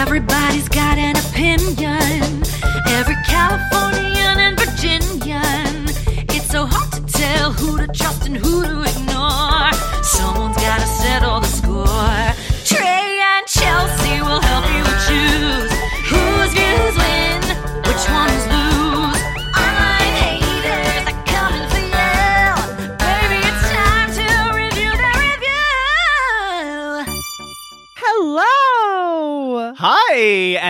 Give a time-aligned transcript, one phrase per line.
[0.00, 2.42] Everybody's got an opinion.
[2.88, 5.84] Every Californian and Virginian.
[6.34, 9.70] It's so hard to tell who to trust and who to ignore.
[10.02, 11.49] Someone's gotta settle the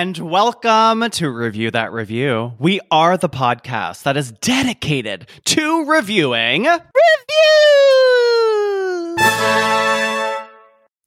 [0.00, 2.54] and welcome to Review That Review.
[2.58, 6.62] We are the podcast that is dedicated to reviewing.
[6.62, 6.78] Review.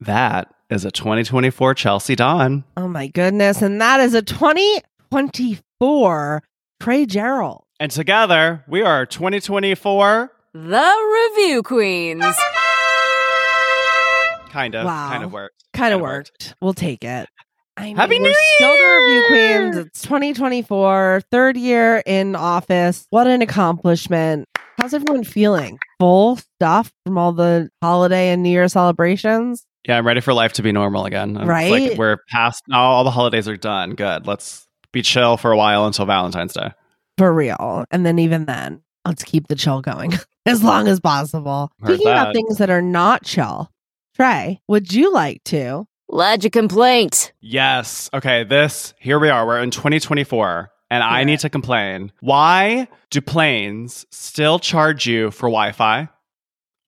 [0.02, 2.66] That is a 2024 Chelsey Donn.
[2.78, 3.64] Oh my goodness.
[3.64, 6.44] And that is a 2024
[6.80, 7.64] Trey Gerrald.
[7.80, 10.32] And together, we are 2024.
[10.54, 12.24] The Review Queens.
[14.52, 14.86] Kind of.
[14.86, 15.10] Wow.
[15.10, 15.64] Kind of worked.
[15.74, 16.54] Kind of Kinda worked.
[16.62, 17.28] We'll take it.
[17.76, 19.78] I mean, Happy we're New still the Review Queens.
[19.88, 23.08] It's 2024, third year in office.
[23.10, 24.48] What an accomplishment.
[24.78, 25.80] How's everyone feeling?
[26.00, 29.66] Full stuff from all the holiday and New Year celebrations?
[29.88, 31.36] Yeah, I'm ready for life to be normal again.
[31.36, 31.90] It's Right?
[31.90, 33.96] Like we're past, now all the holidays are done.
[33.96, 34.28] Good.
[34.28, 36.72] Let's be chill for a while until Valentine's Day.
[37.18, 37.86] For real.
[37.92, 40.14] And then even then, let's keep the chill going
[40.46, 41.72] as long as possible.
[41.82, 42.34] Heard Speaking of that.
[42.34, 43.72] things that are not chill,
[44.16, 45.88] Trey, would you like to?
[46.14, 47.34] Lodge a complaint.
[47.42, 48.08] Yes.
[48.14, 48.44] Okay.
[48.44, 49.48] This, here we are.
[49.48, 52.12] We're in 2024, and I need to complain.
[52.20, 56.10] Why do planes still charge you for Wi Fi?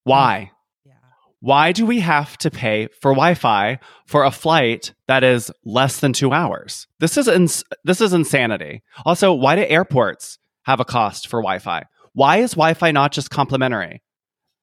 [0.03, 0.51] Why?
[0.51, 0.55] Mm.
[0.85, 0.93] Yeah.
[1.39, 6.13] Why do we have to pay for Wi-Fi for a flight that is less than
[6.13, 6.85] two hours?
[6.99, 8.83] This is ins- this is insanity.
[9.07, 11.83] Also, why do airports have a cost for Wi-Fi?
[12.13, 14.03] Why is Wi-Fi not just complimentary?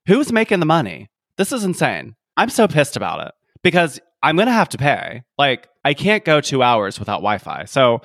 [0.06, 1.10] Who's making the money?
[1.36, 2.14] This is insane.
[2.36, 5.22] I'm so pissed about it because I'm gonna have to pay.
[5.38, 7.64] Like, I can't go two hours without Wi-Fi.
[7.64, 8.02] So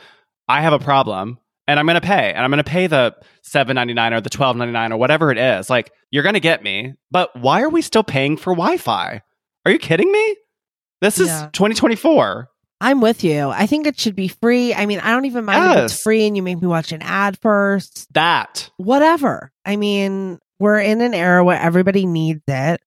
[0.48, 1.38] I have a problem
[1.68, 3.16] and I'm going to pay and I'm going to pay the
[3.46, 5.70] 7.99 or the 12.99 or whatever it is.
[5.70, 9.22] Like you're going to get me, but why are we still paying for Wi-Fi?
[9.66, 10.36] Are you kidding me?
[11.02, 11.50] This is Yeah.
[11.54, 12.50] 2024.
[12.80, 13.50] I'm with you.
[13.50, 14.74] I think it should be free.
[14.74, 17.02] I mean, I don't even mind if it's free and you make me watch an
[17.02, 18.08] ad first.
[18.14, 18.70] That.
[18.78, 19.52] Whatever.
[19.66, 22.80] I mean, we're in an era where everybody needs it.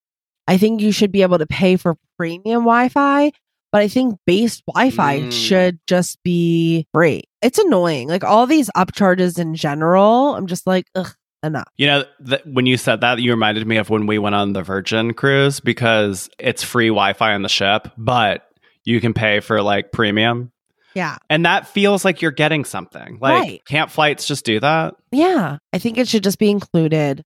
[0.50, 3.30] I think you should be able to pay for premium Wi Fi,
[3.72, 5.32] but I think base Wi Fi Mm.
[5.32, 7.22] should just be free.
[7.40, 8.08] It's annoying.
[8.08, 11.68] Like all these upcharges in general, I'm just like, ugh, enough.
[11.76, 14.52] You know, th- when you said that, you reminded me of when we went on
[14.52, 18.42] the Virgin cruise because it's free Wi-Fi on the ship, but
[18.84, 20.50] you can pay for like premium.
[20.94, 21.18] Yeah.
[21.30, 23.18] And that feels like you're getting something.
[23.20, 23.62] Like, Right.
[23.68, 24.94] can't flights just do that?
[25.12, 25.58] Yeah.
[25.72, 27.22] I think it should just be included.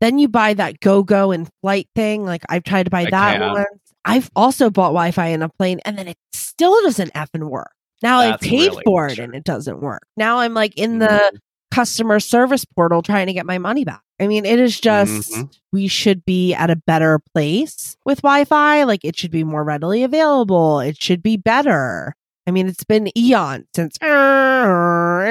[0.00, 2.24] Then you buy that go go and flight thing.
[2.24, 3.52] Like I've tried to buy I that can't.
[3.52, 3.66] once.
[4.04, 7.70] I've also bought Wi Fi in a plane and then it still doesn't effing work.
[8.02, 9.24] Now I paid really for it sure.
[9.24, 10.02] and it doesn't work.
[10.16, 11.38] Now I'm like in the Mhm.
[11.70, 14.00] customer service portal trying to get my money back.
[14.18, 15.50] I mean, it is just, Mhm.
[15.72, 18.84] we should be at a better place with Wi Fi.
[18.84, 20.80] Like it should be more readily available.
[20.80, 22.14] It should be better.
[22.46, 23.98] I mean, it's been eons since.
[24.02, 25.30] I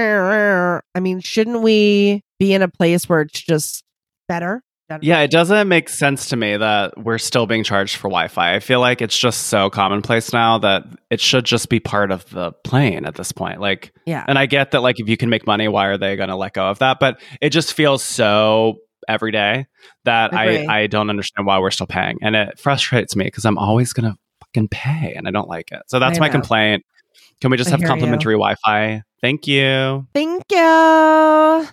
[1.00, 3.84] mean, shouldn't we be in a place where it's just
[4.30, 4.64] better?
[5.02, 8.56] Yeah, it doesn't make sense to me that we're still being charged for Wi Fi.
[8.56, 12.28] I feel like it's just so commonplace now that it should just be part of
[12.32, 13.60] the plane at this point.
[13.62, 14.26] Like, Yeah.
[14.28, 16.36] and I get that, like, if you can make money, why are they going to
[16.36, 17.00] let go of that?
[17.00, 19.68] But it just feels so everyday
[20.06, 20.66] that I.
[20.84, 22.18] I don't understand why we're still paying.
[22.24, 25.72] And it frustrates me because I'm always going to fucking pay and I don't like
[25.72, 25.84] it.
[25.86, 26.82] So that's my complaint.
[27.42, 29.04] Can we just I have complimentary Wi Fi?
[29.22, 30.08] Thank you.
[30.16, 31.68] Thank you.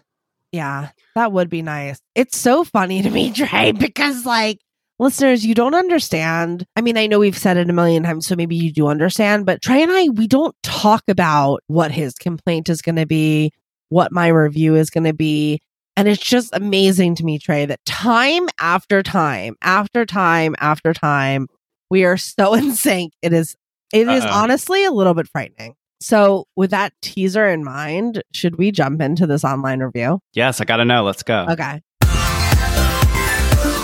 [0.56, 2.00] Yeah, that would be nice.
[2.14, 4.58] It's so funny to me, Trey, because like
[4.98, 6.64] listeners, you don't understand.
[6.76, 9.44] I mean, I know we've said it a million times, so maybe you do understand,
[9.44, 13.52] but Trey and I, we don't talk about what his complaint is going to be,
[13.90, 15.60] what my review is going to be.
[15.98, 21.48] And it's just amazing to me, Trey, that time after time, after time, after time,
[21.90, 23.12] we are so in sync.
[23.20, 23.56] It is,
[23.92, 25.74] it is honestly a little bit frightening.
[26.06, 30.20] So, with that teaser in mind, should we jump into this online review?
[30.34, 31.02] Yes, I got to know.
[31.02, 31.46] Let's go.
[31.50, 31.82] Okay.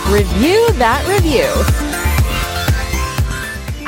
[0.09, 1.51] Review that review.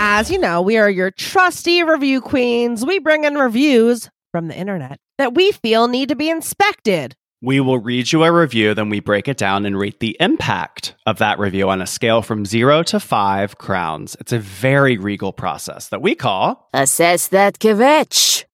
[0.00, 2.84] As you know, we are your trusty review queens.
[2.84, 7.14] We bring in reviews from the internet that we feel need to be inspected.
[7.44, 10.94] We will read you a review, then we break it down and rate the impact
[11.05, 14.17] of that review on a scale from zero to five crowns.
[14.19, 18.44] It's a very regal process that we call, Assess that kvetch.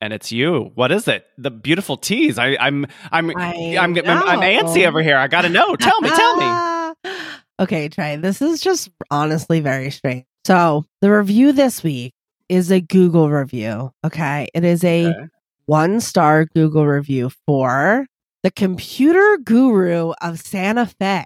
[0.00, 0.72] and it's you.
[0.74, 1.24] What is it?
[1.38, 2.36] The beautiful tease.
[2.36, 5.16] I, I'm, I'm, I I'm, I'm, I'm antsy over here.
[5.16, 5.76] I got to know.
[5.76, 7.12] Tell me, tell me.
[7.60, 10.24] okay, Trey, this is just honestly very strange.
[10.44, 12.12] So, the review this week
[12.48, 13.92] is a Google review.
[14.04, 14.48] Okay.
[14.54, 15.28] It is a Okay.
[15.66, 18.06] one star Google review for
[18.44, 21.24] the computer guru of Santa Fe.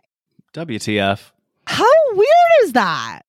[0.54, 1.32] WTF?
[1.66, 2.28] How weird
[2.62, 3.22] is that?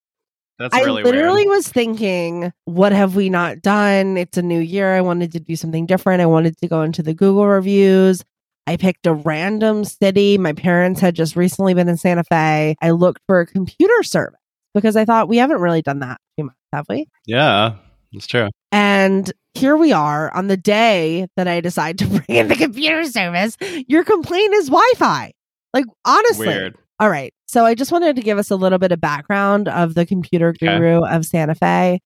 [0.59, 1.57] That's I really literally weird.
[1.57, 4.15] was thinking, what have we not done?
[4.15, 4.93] It's a new year.
[4.93, 6.21] I wanted to do something different.
[6.21, 8.23] I wanted to go into the Google reviews.
[8.67, 10.37] I picked a random city.
[10.37, 12.75] My parents had just recently been in Santa Fe.
[12.81, 14.39] I looked for a computer service
[14.75, 17.07] because I thought we haven't really done that too much, have we?
[17.25, 17.77] Yeah,
[18.13, 18.49] it's true.
[18.71, 23.03] And here we are on the day that I decide to bring in the computer
[23.05, 23.57] service.
[23.87, 25.31] Your complaint is Wi Fi.
[25.73, 26.47] Like, honestly.
[26.47, 26.75] Weird.
[26.99, 27.33] All right.
[27.47, 30.49] So I just wanted to give us a little bit of background of the computer
[30.49, 30.67] Okay.
[30.77, 31.99] guru of Santa Fe.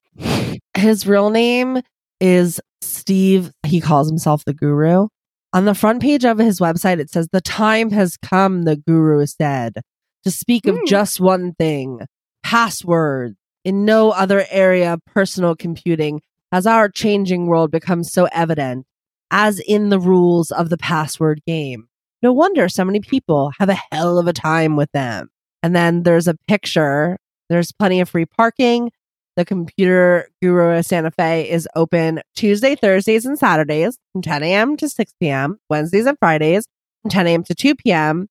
[0.76, 1.80] His real name
[2.20, 3.50] is Steve.
[3.66, 5.08] He calls himself the guru.
[5.52, 9.24] On the front page of his website, it says, The time has come, the guru
[9.26, 9.74] said,
[10.24, 10.86] to speak of Hmm.
[10.86, 12.00] just one thing
[12.42, 13.36] passwords.
[13.64, 16.20] In no other area of personal computing
[16.52, 18.86] has our changing world become so evident
[19.30, 21.88] as in the rules of the password game.
[22.22, 25.30] No wonder so many people have a hell of a time with them.
[25.62, 27.18] And then there's a picture.
[27.48, 28.90] There's plenty of free parking.
[29.36, 34.76] The computer guru of Santa Fe is open Tuesday, Thursdays, and Saturdays from 10 a.m.
[34.76, 36.68] to 6 p.m., Wednesdays and Fridays
[37.02, 37.44] from 10 a.m.
[37.44, 38.28] to 2 p.m.,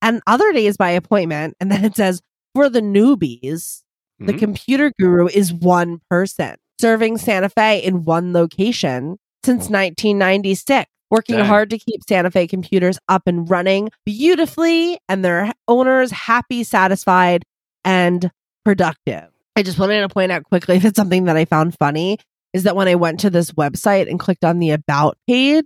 [0.00, 1.56] and other days by appointment.
[1.60, 2.22] And then it says
[2.54, 3.82] for the newbies,
[4.18, 4.38] the Mhm.
[4.38, 11.46] computer guru is one person serving Santa Fe in one location since 1996, working Dang.
[11.46, 17.44] hard to keep Santa Fe computers up and running beautifully and their owners happy, satisfied,
[17.84, 18.30] and
[18.64, 19.28] productive.
[19.56, 22.18] I just wanted to point out quickly that something that I found funny
[22.58, 25.64] is that when I went to this website and clicked on the about page,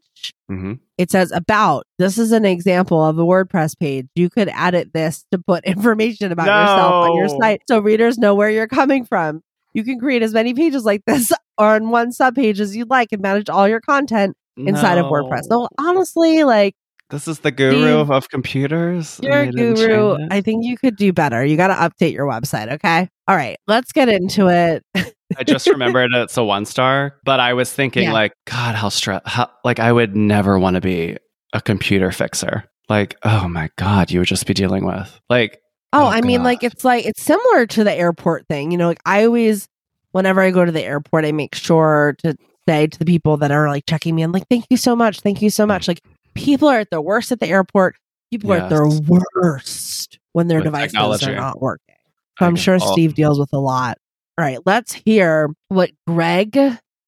[0.51, 0.79] Mhm.
[0.99, 1.85] it says about.
[1.99, 4.07] This is an example of a WordPress page.
[4.15, 8.35] You could edit this to put information about yourself on your site so readers know
[8.35, 9.41] where you're coming from.
[9.75, 13.09] You can create as many pages like this or on one subpage as you'd like
[13.13, 15.45] and manage all your content inside of WordPress.
[15.49, 16.75] So honestly, like
[17.09, 19.19] This is the guru Steve, of computers.
[19.23, 20.17] you're a guru.
[20.31, 21.43] I think you could do better.
[21.45, 22.71] You got to update your website.
[22.73, 23.09] Okay.
[23.29, 23.57] All right.
[23.67, 24.83] Let's get into it.
[25.39, 28.13] I just remembered it's a one star, but I was thinking Yeah.
[28.13, 29.23] like, God, how stress.
[29.25, 31.17] How, like, I would never want to be
[31.53, 32.65] a computer fixer.
[32.89, 35.59] Like, oh my God, you would just be dealing with like,
[35.95, 38.71] Oh, Oh, I mean, like it's like it's similar to the airport thing.
[38.71, 39.69] You know, like I always,
[40.13, 42.35] whenever I go to the airport, I make sure to
[42.67, 45.21] say to the people that are like checking me in, like, "Thank you so much,
[45.21, 45.89] thank you so much." Mm.
[45.89, 46.01] Like
[46.35, 47.97] people are at their worst at the airport.
[48.31, 51.27] People are at their worst when their With devices technology.
[51.31, 51.95] are not working.
[52.39, 53.99] So I'm sure Steve deals with a lot.
[54.39, 56.59] All right, let's hear what Greg,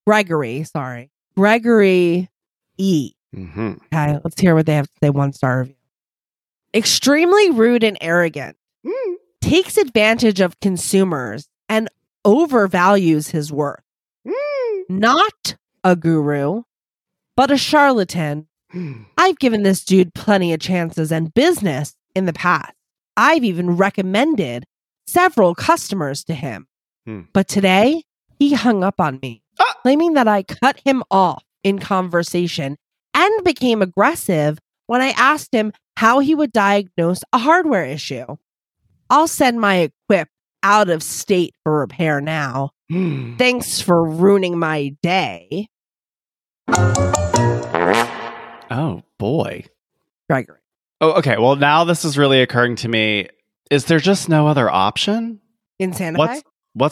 [0.07, 2.29] Gregory, sorry, Gregory
[2.77, 3.13] E.
[3.35, 3.81] Mhm.
[3.93, 5.11] Okay, let's hear what they have to say.
[5.11, 5.75] One star review.
[6.75, 8.57] Extremely rude and arrogant.
[8.87, 9.15] Mm.
[9.41, 11.89] Takes advantage of consumers and
[12.27, 13.81] overvalues his worth.
[14.89, 16.63] Not a guru,
[17.37, 18.49] but a charlatan.
[18.73, 19.07] Mm.
[19.17, 22.73] I've given this dude plenty of chances and business in the past.
[23.17, 24.65] I've even recommended
[25.07, 26.67] several customers to him.
[27.07, 27.23] Hmm.
[27.33, 28.05] But today,
[28.39, 29.77] he hung up on me, Ah!
[29.83, 32.77] claiming that I cut him off in conversation
[33.15, 38.37] and became aggressive when I asked him how he would diagnose a hardware issue.
[39.11, 40.29] I'll send my equip
[40.63, 42.71] out of state for repair now.
[42.91, 43.39] Mm.
[43.39, 45.69] Thanks for ruining my day,
[48.71, 49.65] Oh boy.
[50.29, 50.59] Gregory.
[51.01, 51.37] Oh, okay.
[51.39, 53.29] Well, now this is really occurring to me.
[53.71, 55.41] Is there just no other option?
[55.79, 56.19] In Santa Fe?
[56.19, 56.43] what's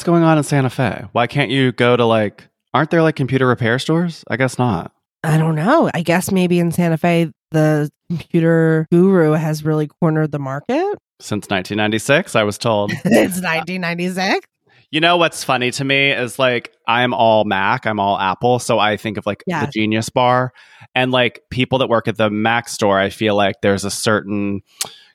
[0.04, 1.04] going on in Santa Fe?
[1.12, 2.48] Why can't you go to like?
[2.74, 4.24] Aren't there like computer repair stores?
[4.28, 4.92] I guess not.
[5.24, 5.90] I don't know.
[5.94, 10.98] I guess maybe in Santa Fe, the computer guru has really cornered the market.
[11.20, 12.90] Since 1996, I was told.
[13.04, 14.46] it's 1996.
[14.90, 18.78] You know what's funny to me is like I'm all Mac, I'm all Apple, so
[18.78, 19.64] I think of like Yes.
[19.66, 20.52] the Genius Bar
[20.94, 22.98] and like people that work at the Mac store.
[22.98, 24.60] I feel like there's a certain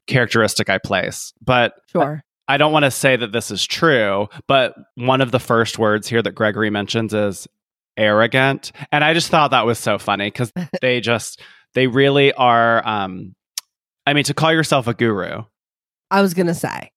[0.07, 2.23] characteristic I place, but uh, Sure.
[2.47, 4.29] I don't want to say that this is true.
[4.47, 7.47] But one of the first words here that Gregory mentions is
[7.97, 10.51] arrogant, and I just thought that was so funny because
[10.81, 11.41] they just
[11.73, 12.85] they really are.
[12.87, 13.35] um
[14.05, 15.43] I mean, to call yourself a guru,
[16.09, 16.91] I was going to say.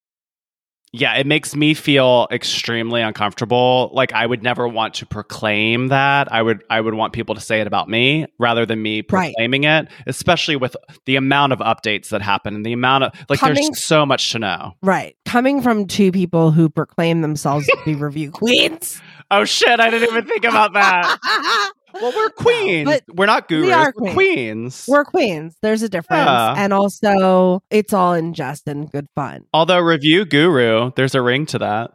[0.93, 3.91] Yeah, it makes me feel extremely uncomfortable.
[3.93, 6.33] Like I would never want to proclaim that.
[6.33, 9.33] I would I would want people to say it about me rather than me Right.
[9.33, 13.39] proclaiming it, especially with the amount of updates that happen and the amount of like
[13.39, 14.73] Coming- there's so much to know.
[14.83, 15.17] Right.
[15.25, 19.01] Coming from two people who proclaim themselves to be review queens.
[19.31, 21.71] Oh shit, I didn't even think about that.
[21.95, 22.87] Well, we're queens.
[22.87, 23.73] but we're not we gurus.
[23.75, 24.15] are We're queens.
[24.15, 24.85] queens.
[24.89, 25.57] We're queens.
[25.63, 26.27] There's a difference.
[26.27, 26.55] Yeah.
[26.57, 29.45] And also, it's all in jest and good fun.
[29.53, 31.91] Although review guru, there's a ring to that.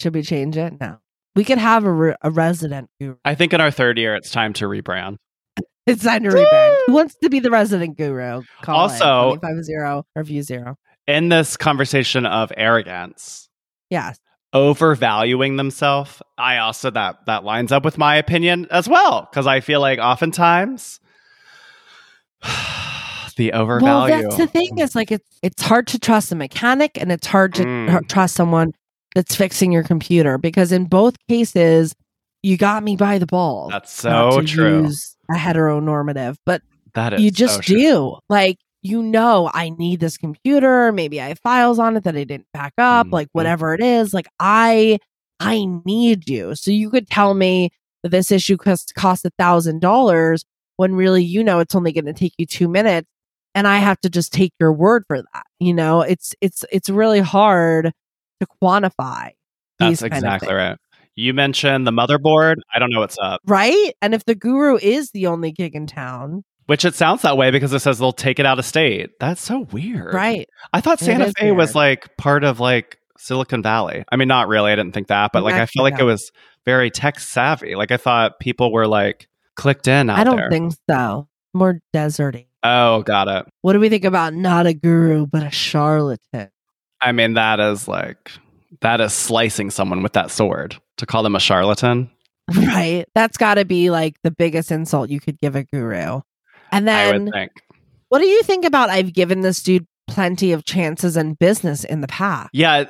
[0.00, 0.74] Should we change it?
[0.80, 0.98] No.
[1.36, 3.16] We could have a, re- a resident guru.
[3.24, 5.16] I think in our third year, it's time to rebrand.
[5.86, 6.76] It's time to rebrand.
[6.86, 8.42] Who wants to be the resident guru?
[8.62, 10.76] Call Also- five zero review zero.
[11.08, 13.48] In this conversation of arrogance,
[13.88, 14.18] Yes.
[14.52, 19.60] Overvaluing themselves, I also that that lines up with my opinion as well because I
[19.60, 21.00] feel like oftentimes
[23.36, 24.12] the overvalue.
[24.12, 27.26] Well, that's the thing is like it's it's hard to trust a mechanic and it's
[27.26, 28.08] hard to Mm.
[28.08, 28.72] trust someone
[29.14, 31.94] that's fixing your computer because in both cases
[32.42, 33.70] you got me by the balls.
[33.70, 34.82] That's so to true.
[34.84, 36.62] Use a heteronormative, but
[36.94, 37.76] That is you just true.
[37.76, 40.92] do like you know I need this computer.
[40.92, 43.06] Maybe I have files on it that I didn't back up.
[43.06, 43.12] Mhm.
[43.12, 44.98] Like whatever it is, like I
[45.40, 46.54] I need you.
[46.54, 47.70] So you could tell me
[48.02, 50.44] that this issue cost cost a thousand dollars
[50.76, 53.08] when really you know it's only going to take you two minutes,
[53.54, 55.44] and I have to just take your word for that.
[55.58, 57.92] You know, it's it's it's really hard
[58.40, 59.30] to quantify.
[59.78, 60.76] That's exactly right.
[61.16, 62.56] You mentioned the motherboard.
[62.74, 63.92] I don't know what's up, Right?
[64.00, 67.50] And if the guru is the only gig in town, which it sounds that way
[67.50, 69.10] because it says they'll take it out of state.
[69.18, 70.14] That's so weird.
[70.14, 70.48] right?
[70.72, 74.04] I thought Santa Fe was like part of like Silicon Valley.
[74.12, 74.70] I mean, not really.
[74.70, 76.30] I didn't think that, but like I Not feel like it was
[76.64, 77.74] very tech savvy.
[77.74, 80.48] Like I thought people were like clicked in out I don't there.
[80.48, 81.26] think so.
[81.52, 82.46] More deserty.
[82.62, 83.46] oh, got it.
[83.62, 86.50] What do we think about not a guru but a charlatan?
[87.00, 88.30] I mean, that is like
[88.80, 92.12] that is slicing someone with that sword to call them a charlatan.
[92.56, 93.06] Right?
[93.14, 96.20] That's got to be like the biggest insult you could give a guru.
[96.72, 97.52] And I then would think.
[98.08, 102.00] what do you think about I've given this dude plenty of chances in business in
[102.00, 102.50] the past?
[102.52, 102.84] Yeah,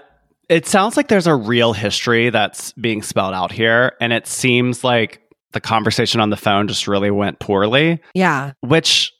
[0.48, 4.82] it sounds like there's a real history that's being spelled out here, and it seems
[4.82, 5.22] like
[5.52, 8.00] the conversation on the phone just really went poorly.
[8.14, 8.52] Yeah.
[8.60, 9.12] Which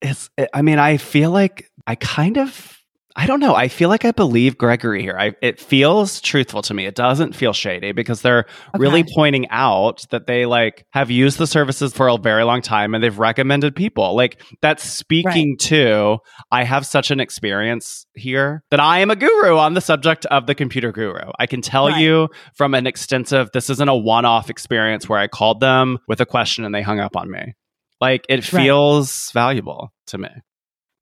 [0.00, 2.77] is, I mean, I feel like I kind of.
[3.20, 3.56] I don't know.
[3.56, 5.16] I feel like I believe Gregory here.
[5.18, 6.86] I, it feels truthful to me.
[6.86, 8.44] It doesn't feel shady because they're
[8.76, 12.94] really pointing out that they like have used the services for a very long time
[12.94, 14.14] and they've recommended people.
[14.14, 16.18] Like that's speaking to
[16.52, 20.46] I have such an experience here that I am a guru on the subject of
[20.46, 21.32] the computer guru.
[21.40, 22.00] I can tell Right.
[22.00, 26.26] you from an extensive this isn't a one-off experience where I called them with a
[26.26, 27.54] question and they hung up on me.
[28.00, 28.62] Like it Right.
[28.62, 30.28] feels valuable to me.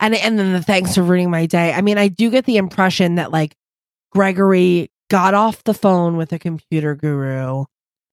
[0.01, 1.73] And and then the thanks for ruining my day.
[1.73, 3.57] I mean, I do get the impression that like
[4.13, 7.65] Gregory got off the phone with a computer guru,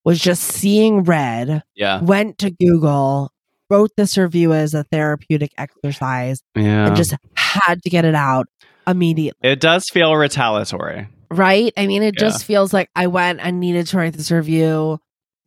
[0.06, 2.02] was just seeing red, Yeah.
[2.02, 3.32] went to Google,
[3.70, 6.88] wrote this review as a therapeutic exercise, Yeah.
[6.88, 8.48] and just had to get it out
[8.86, 9.50] immediately.
[9.50, 11.08] it does feel retaliatory.
[11.32, 11.74] Right?
[11.78, 12.28] I mean, it Yeah.
[12.28, 15.00] just feels like I went and needed to write this review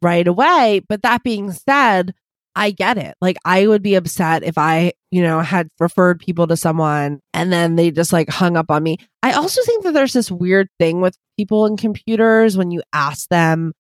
[0.02, 0.80] right away.
[0.88, 2.14] But that being said,
[2.56, 3.14] I get it.
[3.20, 7.50] Like, I would be upset if I, you know, had referred people to someone and
[7.50, 8.98] then they just like hung up on me.
[9.22, 13.26] I also think that there's this weird thing with people in computers when you ask
[13.30, 13.72] them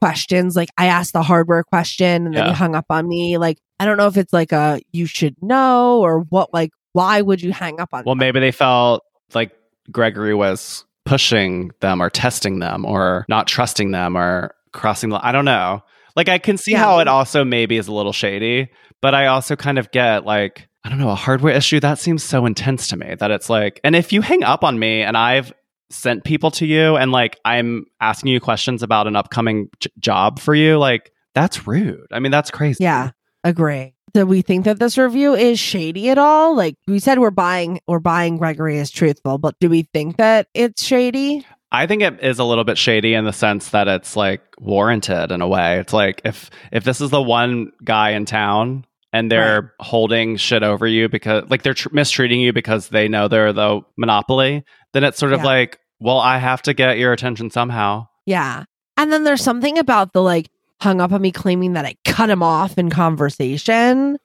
[0.00, 0.54] questions.
[0.54, 2.54] Like, I asked the hardware question and then Yeah.
[2.54, 3.38] hung up on me.
[3.38, 7.20] Like, I don't know if it's like a you should know or what, like, why
[7.22, 9.02] would you hang up on Well, maybe they felt
[9.34, 9.50] like
[9.90, 15.32] Gregory was pushing them or testing them or not trusting them or crossing the I
[15.32, 15.82] don't know.
[16.14, 16.78] Like I can see Yeah.
[16.84, 18.68] how it also maybe is a little shady,
[19.02, 22.22] but I also kind of get like I don't know, a hardware issue that seems
[22.22, 25.16] so intense to me that it's like and if you hang up on me and
[25.16, 25.52] I've
[25.90, 30.38] sent people to you and like I'm asking you questions about an upcoming j- job
[30.38, 32.06] for you, like that's rude.
[32.12, 32.84] I mean, that's crazy.
[32.84, 33.10] Yeah,
[33.42, 33.94] agree.
[34.12, 36.54] Do we think that this review is shady at all?
[36.54, 40.48] Like we said, we're buying we're buying Gregory as truthful, but do we think that
[40.54, 41.46] it's shady?
[41.72, 45.32] I think it is a little bit shady in the sense that it's like warranted
[45.32, 45.80] in a way.
[45.80, 48.84] It's like if if this is the one guy in town
[49.14, 53.28] and they're holding shit over you because like they're tr- mistreating you because they know
[53.28, 55.46] they're the monopoly, then it's sort of Yeah.
[55.46, 58.08] like, well, I have to get your attention somehow.
[58.26, 58.64] Yeah.
[58.96, 62.28] And then there's something about the like hung up on me claiming that I cut
[62.28, 64.18] him off in conversation.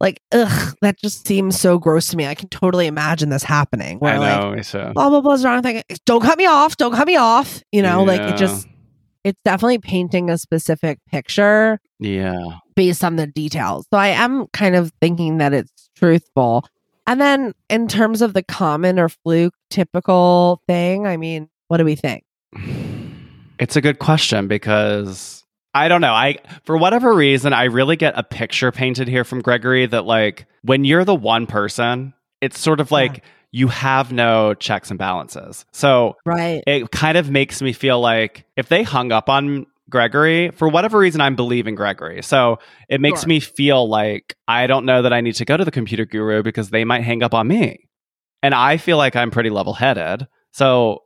[0.00, 2.26] Like, ugh, that just seems so gross to me.
[2.26, 3.98] I can totally imagine this happening.
[4.00, 4.50] Where I like know.
[4.52, 4.92] me too.
[4.94, 5.82] blah blah blah's wrong thing.
[6.04, 6.76] Don't cut me off.
[6.76, 7.62] Don't cut me off.
[7.72, 8.66] You know, like it just
[9.24, 12.58] it's definitely painting a specific picture yeah.
[12.76, 13.86] based on the details.
[13.92, 16.66] So I am kind of thinking that it's truthful.
[17.06, 21.84] And then in terms of the common or fluke typical thing, I mean, what do
[21.84, 22.24] we think?
[23.58, 26.12] It's a good question because I don't know.
[26.12, 30.46] I for whatever reason, I really get a picture painted here from Gregory that like
[30.62, 33.24] when you're the one person, it's sort of like
[33.56, 35.64] you have no checks and balances.
[35.70, 36.60] So Right.
[36.66, 40.98] it kind of makes me feel like if they hung up on Gregory, for whatever
[40.98, 42.20] reason, I'm believing Gregory.
[42.22, 42.58] So
[42.88, 43.28] it makes Sure.
[43.28, 46.42] me feel like I don't know that I need to go to the computer guru
[46.42, 47.86] because they might hang up on me.
[48.42, 50.26] And I feel like I'm pretty level headed.
[50.52, 51.04] So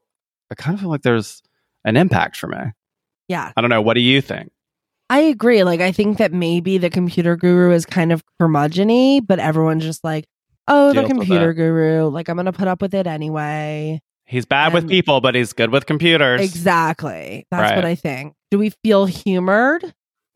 [0.50, 1.43] I kind of feel like there's
[1.85, 2.73] an impact for me.
[3.28, 3.52] Yeah.
[3.59, 3.83] I don't know.
[3.83, 4.50] What do you think?
[5.11, 5.64] I agree.
[5.64, 10.02] Like, I think that maybe the computer guru is kind of curmudgeon but everyone's just
[10.02, 10.25] like,
[10.69, 12.09] oh, the computer guru.
[12.09, 14.01] Like, I'm going to put up with it anyway.
[14.25, 16.41] He's bad with um, people, but he's good with computers.
[16.43, 17.47] Exactly.
[17.51, 18.35] That's what I think.
[18.51, 19.83] Do we feel humored?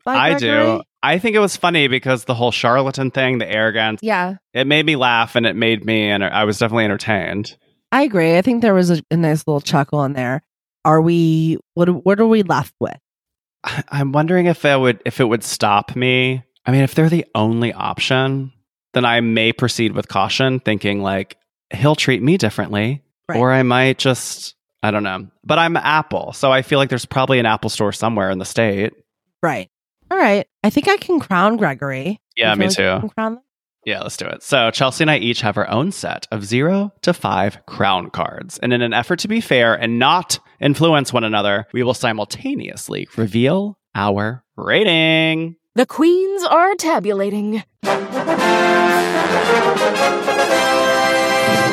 [0.03, 0.65] By I Gregory?
[0.77, 0.81] do.
[1.01, 4.85] I think it was funny because the whole charlatan thing, the arrogance, Yeah, it made
[4.85, 7.55] me laugh and it made me, and I was definitely entertained.
[7.91, 8.37] I agree.
[8.37, 10.41] I think there was a, a nice little chuckle in there.
[10.83, 11.57] Are we?
[11.75, 11.87] What?
[12.05, 12.97] What are we left with?
[13.63, 16.43] I- I'm wondering if it would if it would stop me.
[16.65, 18.51] I mean, if they're the only option,
[18.93, 21.37] then I may proceed with caution, thinking like
[21.73, 23.39] he'll treat me differently, Right.
[23.39, 25.27] or I might just I don't know.
[25.45, 28.45] But I'm Apple, so I feel like there's probably an Apple store somewhere in the
[28.45, 28.91] state.
[29.41, 29.69] Right.
[30.11, 30.45] All right.
[30.63, 32.19] I think I can crown Gregory.
[32.35, 33.09] Yeah, me like too.
[33.15, 33.43] crown them?
[33.85, 34.43] Yeah, let's do it.
[34.43, 38.57] So Chelsey and I each have our own set of zero to five crown cards.
[38.59, 43.07] And in an effort to be fair and not influence one another, we will simultaneously
[43.17, 45.55] reveal our rating.
[45.75, 47.63] The queens are tabulating.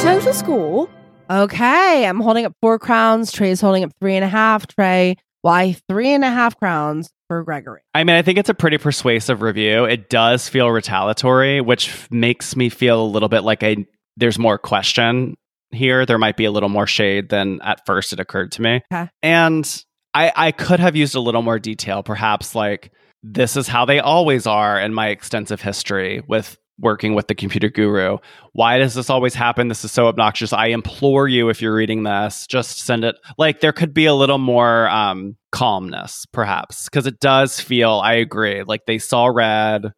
[0.00, 0.88] Total score.
[1.28, 2.06] Okay.
[2.06, 3.30] I'm holding up four crowns.
[3.32, 4.66] Trey is holding up three and a half.
[4.66, 7.82] Trey, why three and a half crowns for Gregory?
[7.94, 9.84] I mean, I think it's a pretty persuasive review.
[9.84, 13.86] It does feel retaliatory, which f- makes me feel a little bit like I
[14.16, 15.36] there's more question
[15.70, 16.04] here.
[16.06, 18.82] There might be a little more shade than at first it occurred to me.
[18.92, 19.08] Okay.
[19.22, 22.90] And I I could have used a little more detail, perhaps like
[23.22, 27.68] this is how they always are in my extensive history with working with the computer
[27.68, 28.18] guru.
[28.52, 29.68] Why does this always happen?
[29.68, 30.52] This is so obnoxious.
[30.52, 33.16] I implore you if you're reading this, just send it.
[33.38, 38.14] Like there could be a little more um calmness perhaps because it does feel I
[38.14, 39.92] agree like they saw red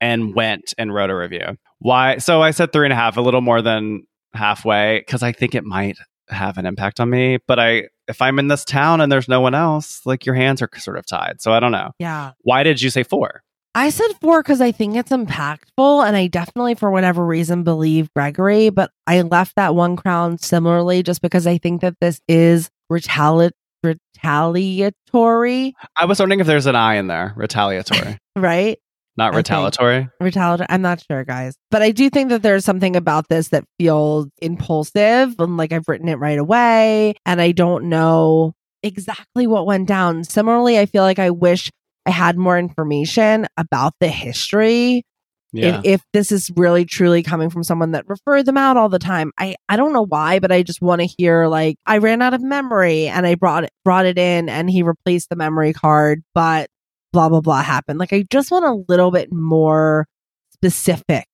[0.00, 1.56] and went and wrote a review.
[1.78, 2.18] Why?
[2.18, 5.54] So I said three and a half, a little more than halfway because I think
[5.54, 5.96] it might
[6.28, 7.38] have an impact on me.
[7.46, 10.62] But I, if I'm in this town and there's no one else, like your hands
[10.62, 11.40] are sort of tied.
[11.40, 11.92] So I don't know.
[11.98, 12.32] Yeah.
[12.42, 13.42] Why did you say four?
[13.76, 18.08] I said four because I think it's impactful, and I definitely, for whatever reason, believe
[18.14, 18.70] Gregory.
[18.70, 23.50] But I left that one crown similarly, just because I think that this is retali-
[23.82, 28.78] retaliatory, I was wondering if there's an I in there, retaliatory, right?
[29.16, 30.08] not retaliatory.
[30.20, 30.66] Retaliatory.
[30.70, 34.28] I'm not sure, guys, but I do think that there's something about this that feels
[34.40, 39.88] impulsive, and like I've written it right away, and I don't know exactly what went
[39.88, 40.24] down.
[40.24, 41.70] Similarly, I feel like I wish
[42.06, 45.04] I had more information about the history.
[45.52, 45.78] Yeah.
[45.78, 48.98] if, if this is really truly coming from someone that referred them out all the
[48.98, 52.22] time i i don't know why but i just want to hear like i ran
[52.22, 55.72] out of memory and i brought it brought it in and he replaced the memory
[55.72, 56.68] card but
[57.14, 57.98] blah blah blah happened.
[57.98, 60.06] Like i just want a little bit more
[60.52, 61.26] specific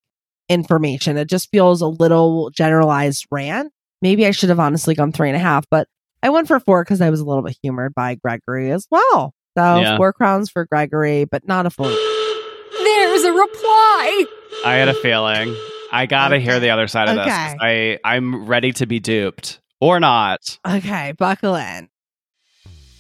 [0.49, 1.17] information.
[1.17, 3.73] It just feels a little generalized rant.
[4.03, 5.89] Maybe i should have honestly gone three and a half but
[6.23, 9.33] i went for four because i was a little bit humored by gregory as well
[9.57, 9.97] so Yeah.
[9.97, 11.87] four crowns for gregory but not a full
[12.83, 14.25] There's a reply.
[14.65, 15.55] I had a feeling.
[15.93, 17.27] I gotta hear the other side of this.
[17.61, 20.59] I I'm ready to be duped or not.
[20.67, 21.89] okay buckle in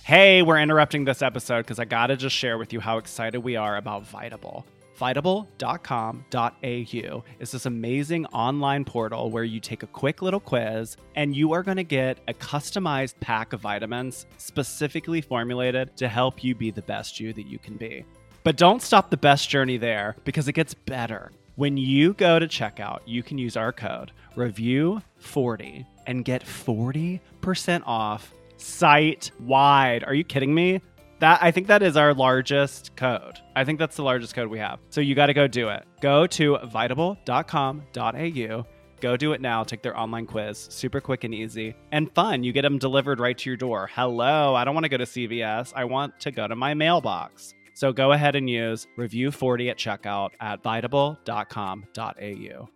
[0.03, 3.55] Hey, we're interrupting this episode because I gotta just share with you how excited we
[3.55, 4.65] are about Vitable.
[5.01, 11.55] Vitable.com.au is this amazing online portal where you take a quick little quiz and you
[11.55, 16.71] are going to get a customized pack of vitamins specifically formulated to help you be
[16.71, 18.05] the best you that you can be.
[18.45, 21.33] But don't stop the best journey there because it gets better.
[21.57, 28.35] When you go to checkout, you can use our code review40 and get 40% off
[28.59, 30.05] site wide.
[30.05, 30.83] Are you kidding me?
[31.21, 33.39] That I think that is our largest code.
[33.55, 34.79] I think that's the largest code we have.
[34.89, 35.85] So you got to go do it.
[36.01, 38.67] Go to vitable.com.au.
[39.01, 39.65] Go do it now.
[39.65, 40.69] Take their online quiz.
[40.71, 42.45] Super quick and easy and fun.
[42.45, 43.89] You get them delivered right to your door.
[43.93, 45.73] Hello, I don't want to go to CVS.
[45.75, 47.55] I want to go to my mailbox.
[47.75, 52.69] So go ahead and use review 40 at checkout at vitable.com.au.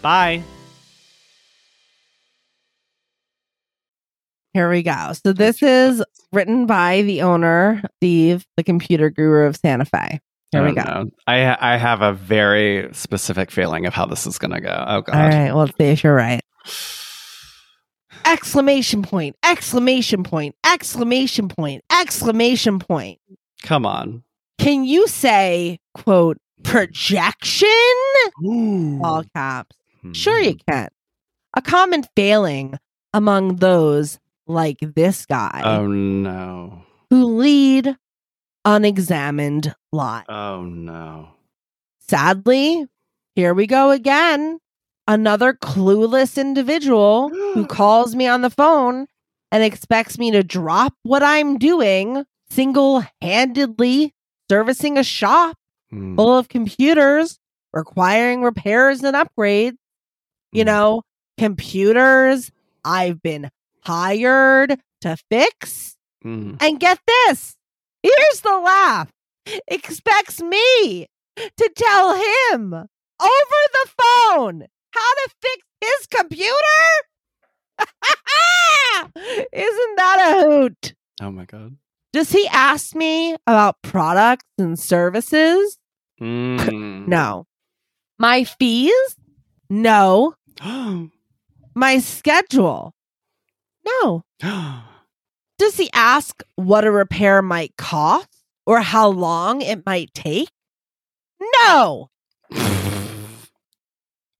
[0.00, 0.42] Bye.
[4.54, 5.12] Here we go.
[5.24, 10.20] So this is written by the owner, Steve, the computer guru of Santa Fe.
[10.50, 10.82] Here we oh, go.
[10.82, 11.10] know.
[11.26, 14.84] I I have a very specific feeling of how this is going to go.
[14.86, 15.14] Oh god.
[15.14, 16.42] All right, well, let's see if you're right.
[18.26, 23.18] Exclamation point, exclamation point, exclamation point, exclamation point.
[23.62, 24.22] Come on.
[24.58, 27.68] Can you say, quote, projection?
[29.02, 29.74] All caps.
[30.12, 30.70] Sure, you hmm.
[30.70, 30.88] can.
[31.56, 32.78] A common failing
[33.14, 34.18] among those
[34.52, 36.82] like this guy Oh no.
[37.10, 37.96] who lead
[38.64, 40.26] unexamined lives.
[40.28, 41.28] Oh no.
[42.00, 42.86] Sadly,
[43.34, 44.58] here we go again.
[45.08, 49.06] Another clueless individual who calls me on the phone
[49.50, 54.14] and expects me to drop what I'm doing single handedly
[54.50, 55.56] servicing a shop
[55.92, 56.16] Mm.
[56.16, 57.38] full of computers
[57.74, 59.76] requiring repairs and upgrades.
[60.50, 60.66] You Mm.
[60.66, 61.02] know,
[61.36, 62.50] computers
[62.82, 63.50] I've been
[63.84, 65.96] hired to fix.
[66.24, 66.62] Mm.
[66.62, 67.56] And get this
[68.02, 69.10] here's the laugh
[69.68, 72.88] expects me to tell him over
[73.72, 76.54] the phone how to fix his computer?
[79.52, 80.94] Isn't that a hoot?
[81.20, 81.76] Oh my god.
[82.12, 85.78] Does he ask me about products and services?
[86.20, 87.08] Mm.
[87.08, 87.46] No.
[88.18, 89.16] My fees?
[89.70, 90.34] No.
[91.74, 92.94] My schedule?
[93.84, 94.24] No.
[95.58, 98.28] Does he ask what a repair might cost
[98.66, 100.48] or how long it might take?
[101.60, 102.08] No.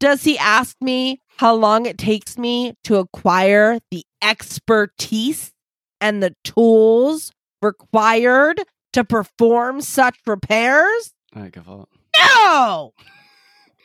[0.00, 5.52] Does he ask me how long it takes me to acquire the expertise
[6.00, 8.62] and the tools required
[8.94, 11.14] to perform such repairs?
[11.34, 11.88] I give up.
[12.16, 12.92] No.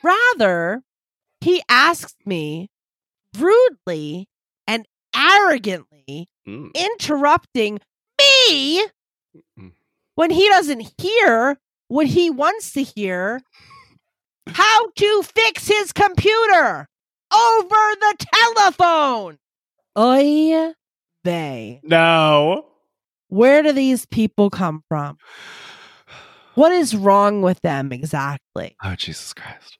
[0.03, 0.81] Rather,
[1.41, 2.69] he asks me
[3.37, 4.27] rudely
[5.15, 6.73] arrogantly, Mm.
[6.73, 7.79] interrupting
[8.19, 8.85] me
[9.59, 9.73] Mm.
[10.15, 13.41] when he doesn't hear what he wants to hear
[14.47, 16.87] how to fix his computer
[17.33, 19.37] over the telephone.
[19.97, 20.73] Oy
[21.23, 21.81] they.
[21.83, 22.65] No.
[23.27, 25.17] Where do these people come from?
[26.55, 28.77] What is wrong with them exactly?
[28.83, 29.77] Oh Jesus Christ.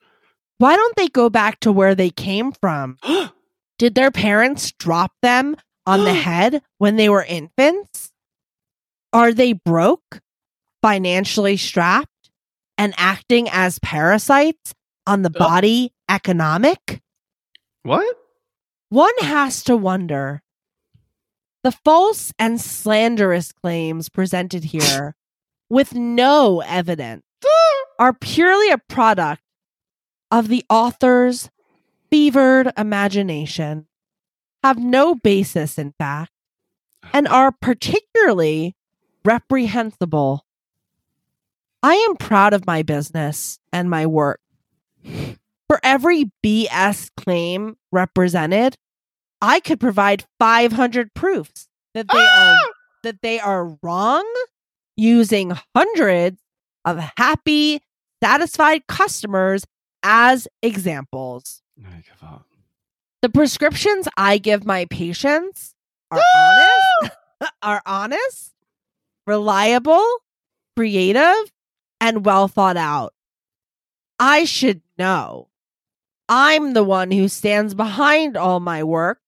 [0.58, 2.98] Why don't they go back to where they came from?
[3.78, 8.12] Did their parents drop them on the head when they were infants?
[9.14, 10.22] Are they broke,
[10.82, 12.30] financially strapped,
[12.78, 14.74] and acting as parasites
[15.06, 15.40] on the Oh.
[15.40, 17.02] body economic?
[17.84, 18.16] what?
[18.90, 20.42] One has to wonder.
[21.64, 25.16] The false and slanderous claims presented here,
[25.70, 27.24] with no evidence,
[28.00, 29.42] are purely a product
[30.32, 31.50] of the author's
[32.10, 33.88] fevered imagination,
[34.64, 36.32] have no basis in fact,
[37.14, 37.32] and oh.
[37.32, 38.76] are particularly
[39.24, 40.46] reprehensible.
[41.84, 44.40] I am proud of my business and my work.
[45.68, 48.78] For every BS claim represented,
[49.42, 52.70] I could provide 500 proofs that they are ah!
[53.04, 54.26] that they are wrong
[54.96, 56.42] using hundreds
[56.84, 57.82] of happy,
[58.24, 59.66] satisfied customers
[60.04, 61.62] as examples.
[61.86, 62.46] I give up.
[63.22, 65.74] The prescriptions I give my patients
[66.12, 67.18] are honest,
[67.62, 68.54] are honest,
[69.26, 70.06] reliable,
[70.76, 71.52] creative,
[72.00, 73.14] and well thought out.
[74.20, 75.50] I should know.
[76.30, 79.20] I'm the one who stands behind all my work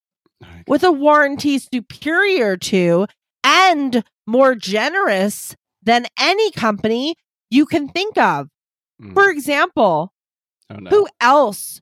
[0.68, 3.08] with a warranty superior to
[3.44, 7.16] and more generous than any company
[7.50, 8.50] you can think of.
[9.02, 9.14] Mm.
[9.14, 10.14] For example,
[10.70, 10.90] oh no.
[10.90, 11.82] who else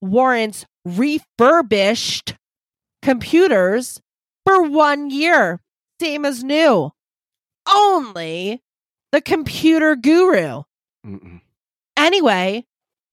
[0.00, 2.34] warrants refurbished
[3.02, 4.00] computers
[4.46, 5.60] for one year,
[6.00, 6.90] same as new?
[7.72, 8.62] Only
[9.12, 10.62] the computer guru.
[11.06, 11.40] Mm-mm.
[11.96, 12.64] Anyway,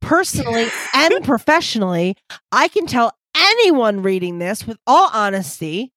[0.01, 2.15] personally and professionally,
[2.51, 5.91] I can tell anyone reading this with all honesty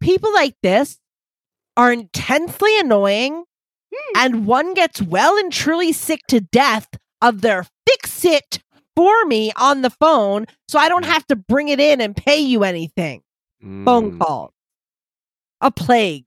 [0.00, 0.98] people like this
[1.76, 3.44] are intensely annoying,
[3.94, 4.12] hmm.
[4.16, 6.88] and one gets well and truly sick to death
[7.22, 8.60] of their fix it
[8.96, 12.38] for me on the phone so I don't have to bring it in and pay
[12.38, 13.22] you anything.
[13.62, 14.18] Phone Mm.
[14.20, 14.52] call.
[15.60, 16.24] A plague,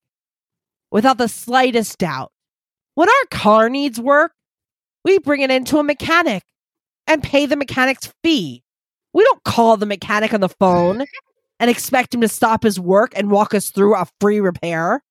[0.92, 2.32] without the slightest doubt.
[2.96, 4.34] When our car needs work,
[5.04, 6.44] we bring it into a mechanic
[7.08, 8.64] and pay the mechanic's fee.
[9.14, 11.06] We don't call the mechanic on the phone
[11.60, 15.04] and expect him to stop his work and walk us through a free repair.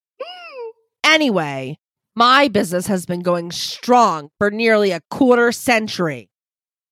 [1.05, 1.79] Anyway,
[2.15, 6.29] my business has been going strong for nearly a quarter century.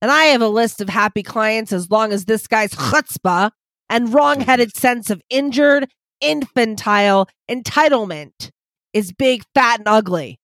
[0.02, 3.50] And I have a list of happy clients as long as this guy's chutzpah
[3.88, 5.88] and wrong-headed sense of injured,
[6.20, 8.50] infantile entitlement
[8.92, 10.38] is big, fat, and ugly.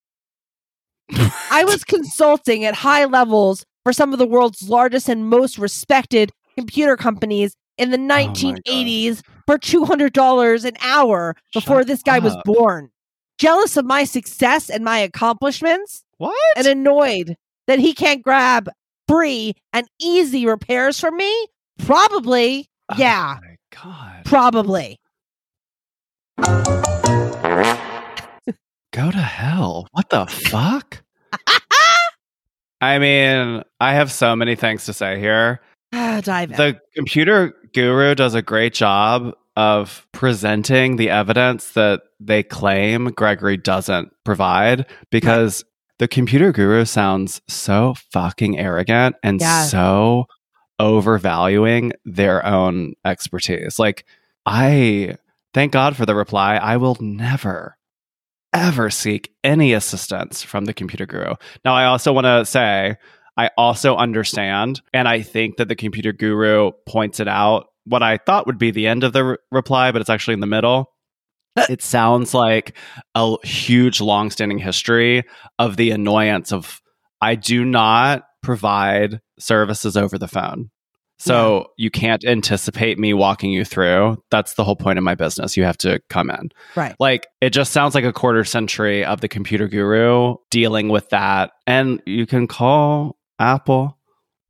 [1.51, 6.33] I was consulting at high levels for some of the world's largest and most respected
[6.57, 12.37] computer companies in the Oh 1980s for $200 an hour before Shut this guy was
[12.45, 12.91] born.
[13.39, 16.35] Jealous of my success and my accomplishments What?
[16.57, 18.69] and annoyed that he can't grab
[19.09, 21.47] free and easy repairs for me?
[21.85, 22.69] Probably.
[22.97, 24.25] Yeah, Oh my god.
[24.25, 24.99] probably.
[28.93, 29.89] Go to hell.
[29.93, 31.03] What the fuck?
[32.81, 35.61] I mean, I have so many things to say here.
[35.93, 36.57] Ah, Dive in.
[36.57, 43.57] The computer guru does a great job of presenting the evidence that they claim Gregory
[43.57, 45.65] doesn't provide because
[45.99, 49.65] the computer guru sounds so fucking arrogant and Yeah.
[49.65, 50.27] so
[50.79, 53.79] overvaluing their own expertise.
[53.79, 54.05] Like,
[54.45, 55.17] I
[55.55, 56.57] thank God for the reply.
[56.57, 57.77] I will never,
[58.53, 61.35] ever seek any assistance from the computer guru.
[61.65, 62.97] Now, I also want to say,
[63.39, 68.17] I also understand, and I think that the computer guru points it out what I
[68.19, 70.91] thought would be the end of the re- reply, but it's actually in the middle.
[71.71, 72.77] it sounds like
[73.15, 75.25] a huge, long-standing history
[75.59, 76.81] of the annoyance of
[77.21, 80.71] I do not provide services over the phone.
[81.19, 84.23] So you can't anticipate me walking you through.
[84.31, 85.57] That's the whole point of my business.
[85.57, 86.51] You have to come in.
[86.77, 86.95] Right.
[87.01, 91.53] Like it just sounds like a quarter century of the computer guru dealing with that.
[91.67, 93.97] And you can call Apple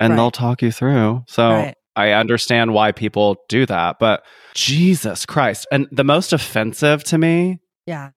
[0.01, 0.17] and Right.
[0.17, 1.23] they'll talk you through.
[1.29, 1.75] So Right.
[1.97, 3.99] I understand why people do that.
[3.99, 5.67] But Jesus Christ.
[5.73, 8.11] And the most offensive to me Yeah.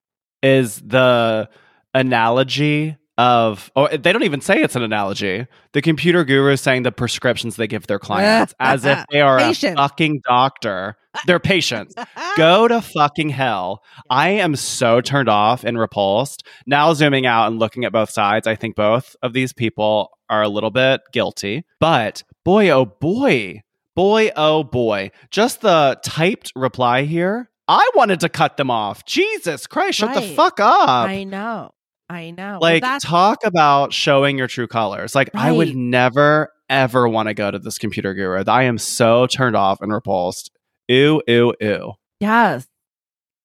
[0.43, 1.49] is the
[1.93, 6.83] analogy of oh they don't even say it's an analogy the computer guru is saying
[6.83, 9.73] the prescriptions they give their clients as if they are Patient.
[9.77, 11.93] a fucking doctor they're patients
[12.37, 17.59] go to fucking hell i am so turned off and repulsed now zooming out and
[17.59, 21.65] looking at both sides i think both of these people are a little bit guilty
[21.81, 23.59] but boy oh boy
[23.95, 29.67] boy oh boy just the typed reply here i wanted to cut them off jesus
[29.67, 31.71] christ shut the fuck up I know.
[32.11, 32.57] I know.
[32.59, 37.33] Like that's talk about showing your true colors like i would never ever want to
[37.33, 40.49] go to this computer guru i am so turned off and repulsed
[40.87, 42.67] ew ew ew Yes.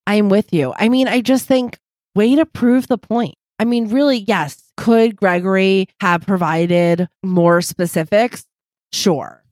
[0.07, 0.74] I'm with you.
[0.76, 1.78] I mean, I just think,
[2.14, 3.37] way to prove the point.
[3.59, 4.61] I mean, really, yes.
[4.76, 8.44] Could Gregory have provided more specifics?
[8.92, 9.43] Sure.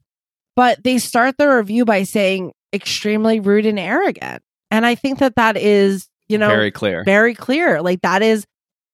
[0.55, 4.41] But they start the review by saying extremely rude and arrogant.
[4.71, 7.81] And I think that that is, you know, very clear very clear.
[7.81, 8.45] Like that is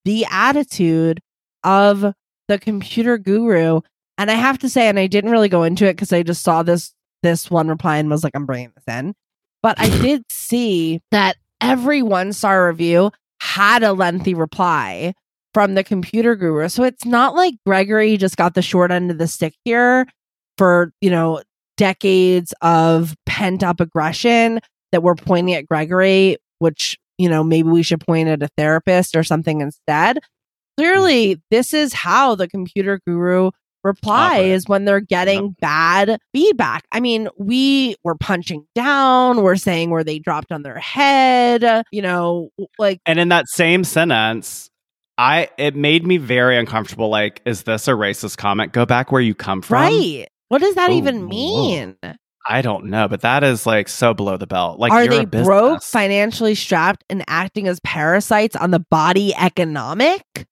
[0.05, 1.19] the attitude
[1.63, 2.13] of
[2.47, 3.81] the computer guru.
[4.17, 6.43] And I have to say, and I didn't really go into it because I just
[6.43, 6.93] saw this
[7.23, 9.13] this one reply and was like, I'm bringing this in.
[9.61, 15.13] But I did see that every one star review had a lengthy reply
[15.53, 16.69] from the computer guru.
[16.69, 20.05] So it's not like Gregory just got the short end of the stick here
[20.57, 21.41] for, you know,
[21.79, 24.59] decades of pent up aggression
[24.91, 29.15] that we're pointing at Gregory, which, you know, maybe we should point at a therapist
[29.15, 30.19] or something instead.
[30.77, 33.51] Clearly, this is how the computer guru
[33.85, 36.83] replies when they're getting bad feedback.
[36.91, 42.01] I mean, we were punching down, we're saying where they dropped on their head, you
[42.01, 44.69] know, like and in that same sentence
[45.17, 49.21] i it made me very uncomfortable like is this a racist comment go back where
[49.21, 50.27] you come from right.
[50.49, 51.27] What does that Oh, even whoa.
[51.27, 51.97] mean?
[52.47, 55.83] i don't know but that is like so below the belt like Are they broke,
[55.83, 60.47] financially strapped, and acting as parasites on the body economic?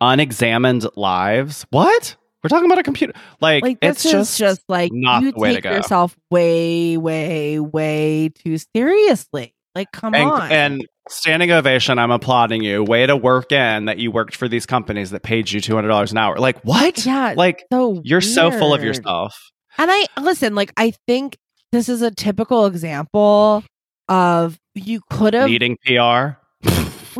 [0.00, 4.90] unexamined lives what we're talking about a computer like, Like it's is just, just, like
[4.92, 5.70] not you the way to take go.
[5.72, 9.54] yourself way, way, way too seriously.
[9.74, 10.52] Like, come and, on.
[10.52, 12.84] and standing ovation i'm applauding you.
[12.84, 16.18] Way to work in that you worked for these companies that paid you $200 an
[16.18, 16.38] hour.
[16.38, 17.04] Like what?
[17.04, 19.34] Yeah, like so you're so full of yourself.
[19.78, 21.38] And I listen, like I think
[21.72, 23.64] this is a typical example
[24.08, 25.92] of you could have needing pr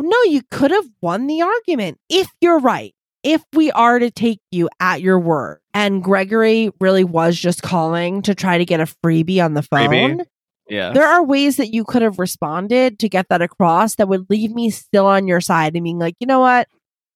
[0.01, 2.93] no, you could have won the argument if you're right.
[3.23, 8.21] If we are to take you at your word, and Gregory really was just calling
[8.23, 10.25] to try to get a freebie on the phone, Freebie?
[10.69, 14.29] Yeah there are ways that you could have responded to get that across that would
[14.29, 16.67] leave me still on your side and being like, you know what?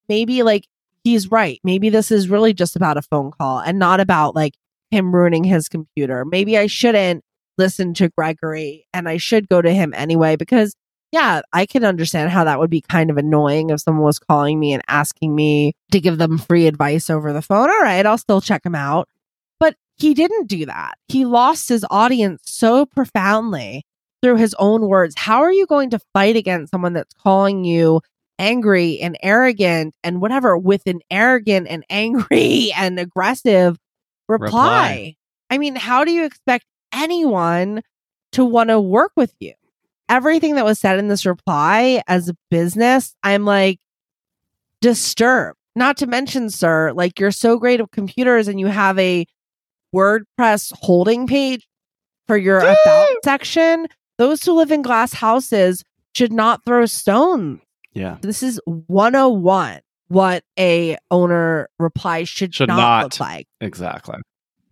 [0.10, 0.68] Maybe like
[1.04, 1.60] he's right.
[1.64, 4.54] Maybe this is really just about a phone call and not about like
[4.92, 6.26] him ruining his computer.
[6.26, 7.24] Maybe I shouldn't
[7.58, 10.76] listen to Gregory and I should go to him anyway because
[11.12, 14.60] yeah, I can understand how that would be kind of annoying if someone was calling
[14.60, 17.70] me and asking me to give them free advice over the phone.
[17.70, 19.08] All right, I'll still check him out.
[19.98, 20.96] He didn't do that.
[21.08, 23.84] He lost his audience so profoundly
[24.22, 25.16] through his own words.
[25.18, 28.02] How are you going to fight against someone that's calling you
[28.40, 33.78] angry and arrogant and whatever with an arrogant and angry and aggressive
[34.28, 34.46] reply?
[34.46, 35.16] Reply.
[35.50, 37.82] I mean, how do you expect anyone
[38.34, 39.54] to want to work with you?
[40.10, 43.80] Everything that was said in this reply as a business, I'm like
[44.82, 45.58] disturbed.
[45.76, 49.26] Not to mention, sir, like you're so great at computers and you have a
[49.96, 51.68] WordPress holding page
[52.28, 53.88] for your about section.
[54.18, 55.84] Those who live in glass houses
[56.16, 57.60] should not throw stones.
[57.94, 63.04] yeah This is 101 what a owner reply should, Should not, not.
[63.04, 63.46] look like.
[63.60, 64.16] Exactly.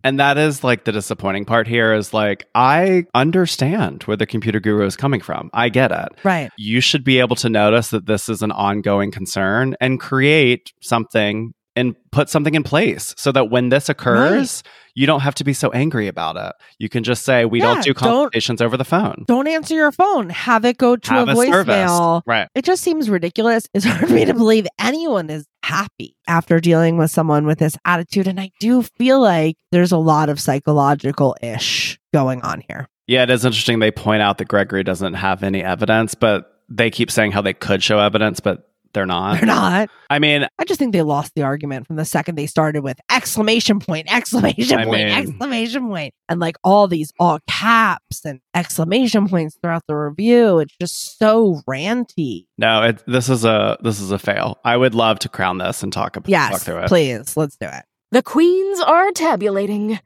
[0.02, 4.60] And that is like the disappointing part here is like, I understand where the computer
[4.60, 5.50] guru is coming from.
[5.52, 6.08] I get it.
[6.24, 6.50] Right.
[6.56, 11.52] You should be able to notice that this is an ongoing concern and create something
[11.76, 14.62] and put something in place so that when this occurs,
[14.94, 16.52] you don't have to be so angry about it.
[16.78, 19.24] You can just say, we Yeah, don't do don't- over the phone.
[19.28, 20.30] Don't answer your phone.
[20.30, 22.22] Have it go to Have a a voicemail.
[22.26, 22.48] Right.
[22.54, 23.68] It just seems ridiculous.
[23.74, 27.76] It's hard for me to believe anyone is happy after dealing with someone with this
[27.84, 28.26] attitude.
[28.26, 32.88] And I do feel like there's a lot of psychological ish going on here.
[33.06, 33.78] Yeah, it is interesting.
[33.80, 37.52] They point out that Gregory doesn't have any evidence, but they keep saying how they
[37.54, 39.36] could show evidence, but they're not.
[39.38, 39.90] They're not.
[40.10, 42.98] I mean, I just think they lost the argument from the second they started with
[43.10, 48.40] exclamation point, exclamation I point, mean- exclamation point, and like all these all caps and
[48.54, 50.58] exclamation points throughout the review.
[50.60, 52.46] It's just so ranty.
[52.58, 54.58] no, it, this is a this is a fail.
[54.64, 56.88] I would love to crown this and talk about talk Yes, through it.
[56.88, 57.84] please, let's do it.
[58.12, 59.98] The queens are tabulating.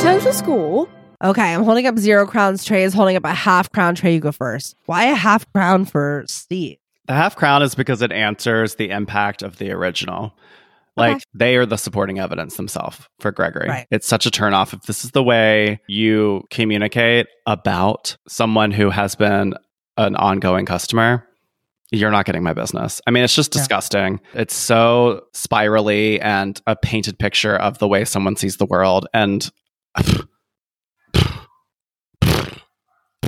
[0.00, 0.88] Total score
[1.22, 2.64] Okay, I'm holding up zero crowns.
[2.64, 3.94] Trey is holding up a half crown.
[3.94, 4.76] Trey, you go first.
[4.86, 6.78] Why a half crown for Steve?
[7.06, 10.32] The half crown is because it answers the impact of the original.
[10.96, 11.24] Like Okay.
[11.34, 13.68] they are the supporting evidence themselves for Gregory.
[13.68, 13.86] Right.
[13.90, 19.14] It's such a turnoff if this is the way you communicate about someone who has
[19.14, 19.54] been
[19.96, 21.24] an ongoing customer.
[21.90, 23.00] You're not getting my business.
[23.06, 23.60] I mean, it's just Yeah.
[23.60, 24.20] disgusting.
[24.34, 29.06] It's so spirally and a painted picture of the way someone sees the world.
[29.14, 29.48] And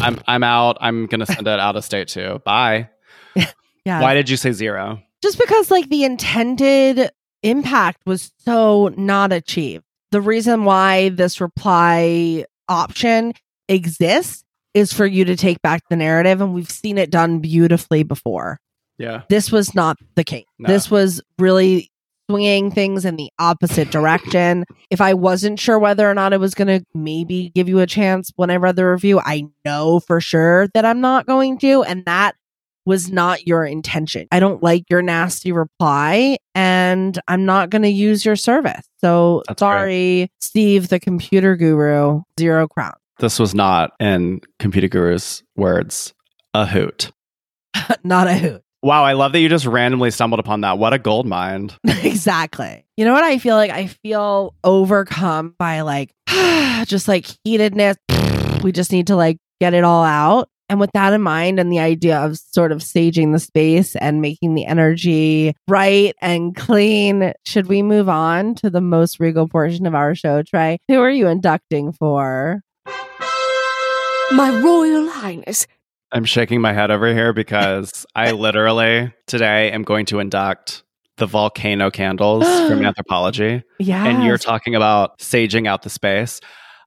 [0.00, 0.78] I'm I'm out.
[0.80, 2.40] I'm gonna send it out of state too.
[2.44, 2.88] Bye.
[3.86, 4.02] Yeah.
[4.02, 5.00] Why did you say zero?
[5.22, 7.10] just because like the intended
[7.42, 9.84] impact was so not achieved.
[10.10, 13.32] The reason why this reply option
[13.68, 18.02] exists is for you to take back the narrative and we've seen it done beautifully
[18.02, 18.58] before.
[18.98, 19.22] Yeah.
[19.30, 20.44] This was not the case.
[20.58, 20.68] No.
[20.68, 21.90] This was really
[22.30, 24.64] swinging things in the opposite direction.
[24.88, 27.86] If I wasn't sure whether or not it was going to maybe give you a
[27.86, 31.82] chance when I read the review, I know for sure that I'm not going to.
[31.82, 32.36] And that
[32.86, 34.28] was not your intention.
[34.30, 38.86] I don't like your nasty reply and I'm not going to use your service.
[38.98, 42.94] So That's sorry, Steve, the computer guru, zero crown.
[43.18, 46.14] This was not, in Computer Guru's words,
[46.54, 47.12] a hoot.
[48.04, 48.62] not a hoot.
[48.82, 50.78] Wow, I love that you just randomly stumbled upon that.
[50.78, 51.70] What a gold mine.
[52.02, 52.86] exactly.
[52.96, 53.70] You know what I feel like?
[53.70, 56.12] I feel overcome by like
[56.86, 57.96] just like heatedness.
[58.62, 60.48] We just need to like get it all out.
[60.70, 64.22] And with that in mind, and the idea of sort of saging the space and
[64.22, 69.84] making the energy bright and clean, should we move on to the most regal portion
[69.84, 70.78] of our show, Trey?
[70.86, 72.62] Who are you inducting for?
[74.30, 75.66] My Royal Highness.
[76.12, 80.82] I'm shaking my head over here because I literally today am going to induct
[81.18, 83.62] the volcano candles from Anthropologie.
[83.78, 84.04] Yeah.
[84.06, 86.40] And you're talking about saging out the space.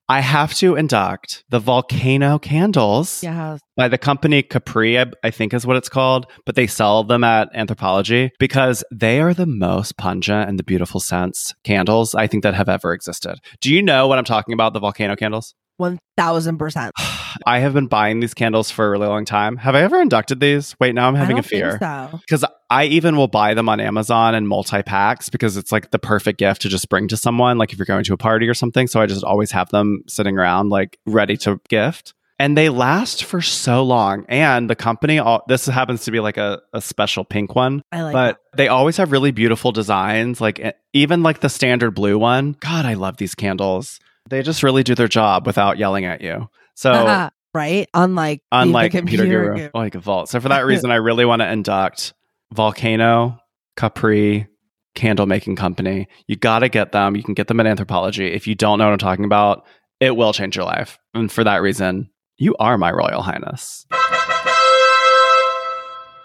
[0.10, 3.62] I have to induct the volcano candles Yes.
[3.78, 7.24] by the company Capri, I- I think is what it's called, but they sell them
[7.24, 12.44] at Anthropologie because they are the most pungent and the beautiful scents candles I think
[12.44, 13.38] that have ever existed.
[13.62, 14.74] Do you know what I'm talking about?
[14.74, 15.56] The volcano candles?
[15.80, 16.92] 1000%.
[17.46, 19.58] I have been buying these candles for a really long time.
[19.58, 20.76] Have I ever inducted these?
[20.80, 21.78] Wait, now I'm having a fear.
[21.80, 22.20] so.
[22.20, 26.00] Because I even will buy them on Amazon in multi packs because it's like the
[26.00, 28.54] perfect gift to just bring to someone, like if you're going to a party or
[28.54, 28.88] something.
[28.88, 32.14] So I just always have them sitting around, like ready to gift.
[32.40, 34.26] And they last for so long.
[34.28, 38.02] And the company, all, this happens to be like a, a special pink one, I
[38.02, 40.42] like but they always have really beautiful designs.
[40.42, 42.56] Like even like the standard blue one.
[42.60, 44.00] God, I love these candles.
[44.30, 46.50] They just really do their job without yelling at you.
[46.76, 47.34] So that.
[47.54, 47.88] right?
[47.94, 50.30] Unlike unlike computer, guru, like a vault.
[50.30, 52.14] So for that reason, I really want to induct
[52.54, 53.40] Volcano,
[53.76, 54.48] Capri,
[54.96, 56.08] candle making company.
[56.28, 57.16] You got to get them.
[57.16, 58.32] You can get them at Anthropologie.
[58.32, 59.66] If you don't know what I'm talking about,
[60.00, 61.00] it will change your life.
[61.14, 63.86] And for that reason, you are my royal highness.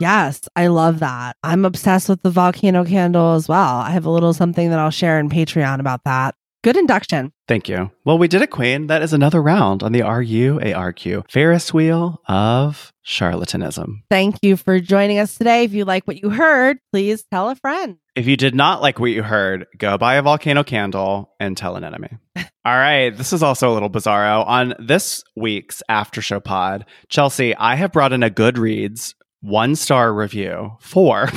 [0.01, 1.37] Yes, I love that.
[1.43, 3.79] I'm obsessed with the volcano candle as well.
[3.79, 6.37] I have a little something that I'll share in Patreon about that.
[6.65, 7.33] Good induction.
[7.47, 7.91] Thank you.
[8.05, 8.89] Well, we did it, Queen.
[8.89, 14.03] That is another round on the RUARQ Ferris wheel of charlatanism.
[14.11, 15.65] Thank you for joining us today.
[15.65, 17.99] If you like what you heard, please tell a friend.
[18.17, 21.77] If you did not like what you heard, go buy a volcano candle and tell
[21.77, 22.11] an enemy.
[22.37, 23.17] All right.
[23.17, 24.45] This is also a little bizarro.
[24.45, 30.13] On this week's after show pod, Chelsey, I have brought in a Goodreads one star
[30.13, 31.29] review for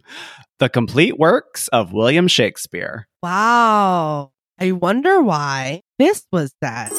[0.58, 3.06] the complete works of William Shakespeare.
[3.22, 4.31] Wow.
[4.58, 6.92] I wonder why this was that.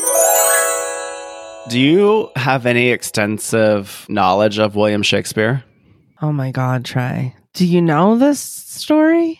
[1.70, 5.64] Do you have any extensive knowledge of William Shakespeare?
[6.22, 7.36] Oh my God, Trey.
[7.54, 9.40] Do you know this story?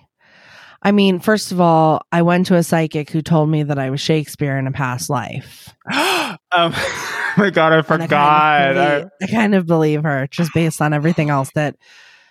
[0.82, 3.90] I mean, first of all, I went to a psychic who told me that I
[3.90, 5.74] was Shakespeare in a past life.
[5.92, 8.12] um, oh my god, I forgot.
[8.12, 11.76] I kind, of believe, I kind of believe her just based on everything else that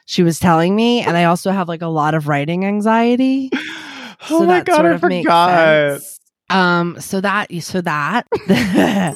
[0.06, 1.00] she was telling me.
[1.00, 3.50] And I also have like a lot of writing anxiety.
[4.30, 6.00] oh so my god, sort I of makes forgot.
[6.50, 9.14] Um, so that, so that, I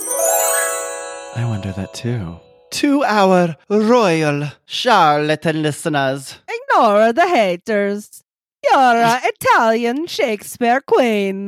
[1.45, 2.39] wonder that too.
[2.73, 6.39] To our royal charlatan listeners.
[6.49, 8.23] ignore the haters.
[8.65, 11.47] You're an Italian Shakespeare queen.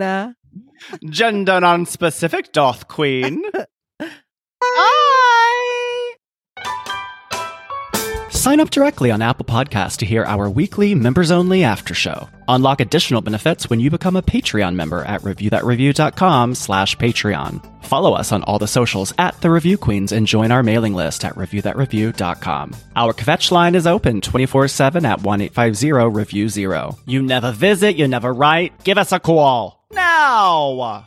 [1.08, 3.42] Gender non-specific doth queen.
[8.48, 12.30] Sign up directly on Apple Podcasts to hear our weekly members-only after show.
[12.48, 17.84] Unlock additional benefits when you become a Patreon member at reviewthatreview.com slash Patreon.
[17.84, 21.26] Follow us on all the socials at The Review Queens and join our mailing list
[21.26, 22.74] at reviewthatreview.com.
[22.96, 26.98] Our kvetch line is open 24-7 at 1-850-REVIEW-0.
[27.04, 28.82] You never visit, you never write.
[28.82, 29.84] Give us a call.
[29.92, 31.06] Now!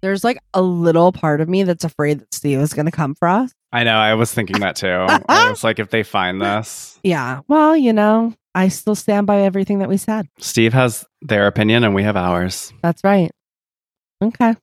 [0.00, 3.14] There's like a little part of me that's afraid that Steve is going to come
[3.14, 3.52] for us.
[3.76, 3.96] I know.
[3.96, 4.88] I was thinking that too.
[5.28, 7.40] I was like, if they find this, Yeah.
[7.46, 10.28] Well, you know, I still stand by everything that we said.
[10.38, 12.72] Steve has their opinion and we have ours.
[12.82, 13.30] That's right.
[14.24, 14.54] Okay.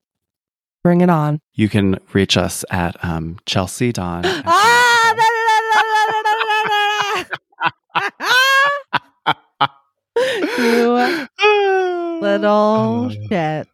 [0.83, 1.39] Bring it on.
[1.53, 4.23] You can reach us at um, Chelsey Donn.
[4.45, 5.15] Ah,
[10.57, 11.27] you
[12.21, 13.67] little shit.